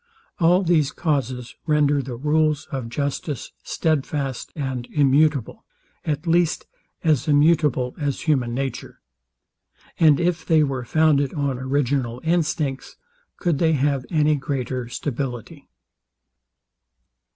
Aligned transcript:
All 0.39 0.63
these 0.63 0.91
causes 0.91 1.53
render 1.67 2.01
the 2.01 2.15
rules 2.15 2.65
of 2.71 2.89
justice 2.89 3.51
stedfast 3.61 4.51
and 4.55 4.87
immutable; 4.91 5.63
at 6.03 6.25
least, 6.25 6.65
as 7.03 7.27
immutable 7.27 7.93
as 7.99 8.21
human 8.21 8.55
nature. 8.55 8.99
And 9.99 10.19
if 10.19 10.43
they 10.43 10.63
were 10.63 10.85
founded 10.85 11.35
on 11.35 11.59
original 11.59 12.19
instincts, 12.23 12.97
could 13.37 13.59
they 13.59 13.73
have 13.73 14.07
any 14.09 14.35
greater 14.37 14.89
stability? 14.89 15.69